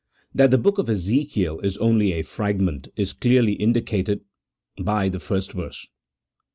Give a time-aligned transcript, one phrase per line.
[0.33, 4.21] That the book of EzeMel is only a fragment, is clearly indicated
[4.83, 5.85] by the first verse.